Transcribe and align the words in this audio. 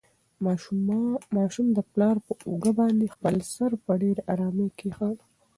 ماشوم 1.35 1.67
د 1.73 1.79
پلار 1.91 2.15
په 2.25 2.33
اوږه 2.47 2.71
باندې 2.79 3.13
خپل 3.15 3.35
سر 3.53 3.71
په 3.83 3.91
ډېرې 4.01 4.21
ارامۍ 4.33 4.67
کېښود. 4.77 5.17